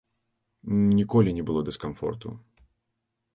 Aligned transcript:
Ніколі 0.99 1.35
не 1.41 1.45
было 1.51 1.61
дыскамфорту. 1.67 2.27